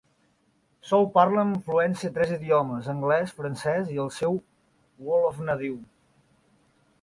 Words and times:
Sow 0.91 1.01
parla 1.17 1.43
amb 1.47 1.67
fluència 1.67 2.09
tres 2.15 2.33
idiomes, 2.37 2.89
anglès, 2.95 3.35
francès 3.43 3.93
i 3.97 4.01
el 4.05 4.11
seu 4.17 4.41
wolof 5.11 5.39
nadiu. 5.51 5.79